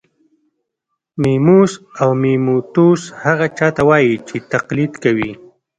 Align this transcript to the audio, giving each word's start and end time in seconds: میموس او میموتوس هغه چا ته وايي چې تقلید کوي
میموس 1.21 1.71
او 2.01 2.09
میموتوس 2.21 3.01
هغه 3.23 3.47
چا 3.57 3.67
ته 3.75 3.81
وايي 3.87 4.13
چې 4.27 4.35
تقلید 4.53 4.93
کوي 5.03 5.31